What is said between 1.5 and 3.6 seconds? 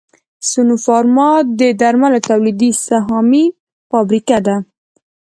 د درملو تولیدي سهامي